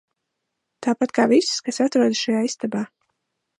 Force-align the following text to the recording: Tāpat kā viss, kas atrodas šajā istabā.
Tāpat 0.85 1.13
kā 1.19 1.27
viss, 1.33 1.61
kas 1.69 1.81
atrodas 1.87 2.25
šajā 2.25 2.43
istabā. 2.51 2.85